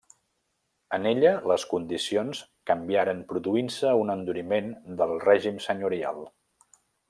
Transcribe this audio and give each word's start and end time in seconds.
En 0.95 1.03
ella 1.09 1.33
les 1.51 1.65
condicions 1.73 2.41
canviaren 2.71 3.21
produint-se 3.35 3.93
un 4.07 4.13
enduriment 4.17 4.73
del 5.03 5.15
règim 5.29 5.61
senyorial. 5.71 6.23